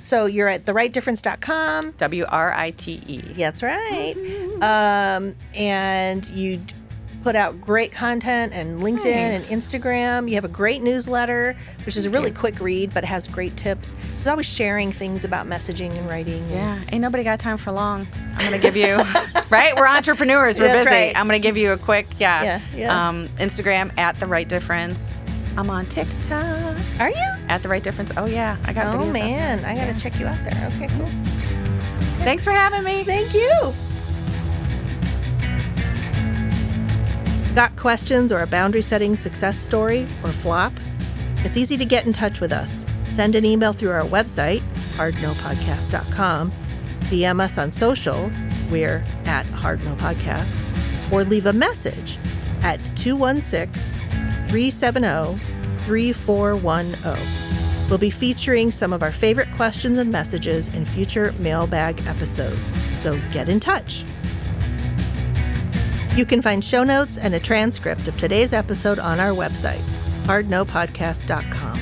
[0.00, 1.92] So you're at thewritedifference.com.
[1.98, 3.18] W R I T E.
[3.36, 4.14] That's right.
[4.60, 6.60] Um, and you
[7.22, 9.50] put out great content and LinkedIn Thanks.
[9.50, 10.28] and Instagram.
[10.28, 11.56] You have a great newsletter,
[11.86, 13.94] which is a really quick read, but it has great tips.
[14.16, 16.42] She's always sharing things about messaging and writing.
[16.44, 18.06] and- Yeah, ain't nobody got time for long.
[18.36, 18.96] I'm gonna give you,
[19.50, 19.74] right?
[19.76, 20.58] We're entrepreneurs.
[20.58, 20.94] We're That's busy.
[20.96, 21.16] right.
[21.16, 23.08] I'm gonna give you a quick, yeah, Yeah, yeah.
[23.08, 25.22] Um, Instagram at the Write Difference.
[25.56, 27.34] I'm on TikTok Are you?
[27.48, 28.10] at the Write Difference.
[28.16, 28.86] Oh yeah, I got.
[28.86, 29.22] videos Oh there.
[29.22, 30.72] man, I gotta check you out there.
[30.76, 31.10] Okay, cool.
[32.24, 33.04] Thanks for having me.
[33.04, 33.74] Thank you.
[37.54, 40.72] Got questions or a boundary setting success story or flop?
[41.44, 42.86] It's easy to get in touch with us.
[43.04, 44.62] Send an email through our website,
[44.96, 46.50] hardnopodcast.com,
[47.00, 48.32] DM us on social,
[48.70, 52.16] we're at hardnopodcast, or leave a message
[52.62, 54.00] at 216
[54.48, 55.38] 370
[55.84, 57.90] 3410.
[57.90, 63.20] We'll be featuring some of our favorite questions and messages in future mailbag episodes, so
[63.30, 64.06] get in touch.
[66.16, 69.80] You can find show notes and a transcript of today's episode on our website,
[70.24, 71.80] hardnopodcast.com.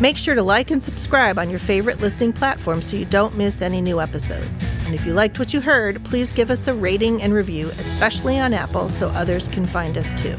[0.00, 3.62] Make sure to like and subscribe on your favorite listening platform so you don't miss
[3.62, 4.64] any new episodes.
[4.84, 8.38] And if you liked what you heard, please give us a rating and review, especially
[8.38, 10.36] on Apple, so others can find us too.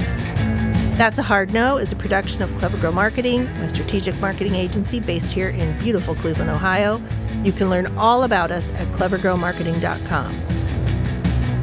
[0.97, 4.99] That's a Hard No is a production of Clever Grow Marketing, my strategic marketing agency
[4.99, 7.01] based here in beautiful Cleveland, Ohio.
[7.43, 10.50] You can learn all about us at clevergrowmarketing.com.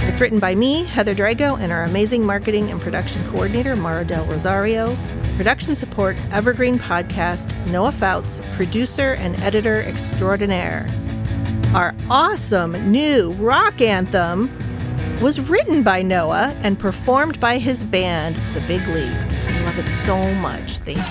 [0.08, 4.24] It's written by me, Heather Drago, and our amazing marketing and production coordinator, Mara Del
[4.24, 4.96] Rosario.
[5.36, 10.86] Production support, Evergreen Podcast, Noah Fouts, producer and editor extraordinaire.
[11.74, 14.50] Our awesome new rock anthem
[15.20, 19.38] was written by Noah and performed by his band, The Big Leagues.
[19.38, 20.78] I love it so much.
[20.78, 21.04] Thank you.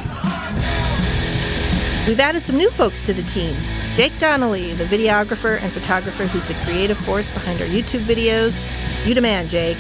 [2.08, 3.56] We've added some new folks to the team.
[3.98, 8.62] Jake Donnelly, the videographer and photographer who's the creative force behind our YouTube videos.
[9.08, 9.80] You demand, Jake.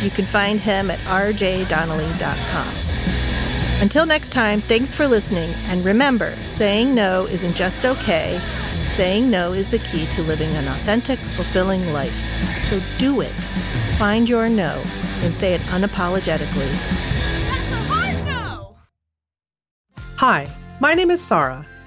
[0.00, 3.82] You can find him at rjdonnelly.com.
[3.82, 5.50] Until next time, thanks for listening.
[5.66, 8.38] And remember, saying no isn't just okay.
[8.94, 12.14] Saying no is the key to living an authentic, fulfilling life.
[12.68, 13.34] So do it.
[13.98, 14.82] Find your no
[15.20, 16.70] and say it unapologetically.
[16.70, 18.76] That's a hard no!
[20.16, 20.46] Hi,
[20.80, 21.66] my name is Sarah,